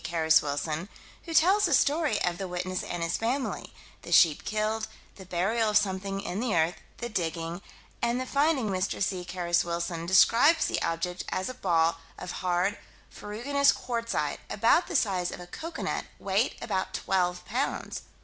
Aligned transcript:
Carus 0.03 0.41
Wilson, 0.41 0.89
who 1.25 1.33
tells 1.35 1.65
the 1.65 1.75
story 1.75 2.19
of 2.23 2.39
the 2.39 2.47
witness 2.47 2.81
and 2.81 3.03
his 3.03 3.17
family 3.17 3.71
the 4.01 4.11
sheep 4.11 4.43
killed, 4.45 4.87
the 5.15 5.27
burial 5.27 5.69
of 5.69 5.77
something 5.77 6.21
in 6.21 6.39
the 6.39 6.55
earth, 6.55 6.77
the 6.97 7.07
digging, 7.07 7.61
and 8.01 8.19
the 8.19 8.25
finding. 8.25 8.69
Mr. 8.71 8.99
C. 8.99 9.23
Carus 9.23 9.63
Wilson 9.63 10.07
describes 10.07 10.65
the 10.65 10.81
object 10.81 11.23
as 11.29 11.49
a 11.49 11.53
ball 11.53 11.99
of 12.17 12.31
hard, 12.31 12.79
ferruginous 13.11 13.71
quartzite, 13.71 14.39
about 14.49 14.87
the 14.87 14.95
size 14.95 15.31
of 15.31 15.39
a 15.39 15.45
cocoanut, 15.45 16.05
weight 16.17 16.55
about 16.63 16.95
twelve 16.95 17.45
pounds. 17.45 18.01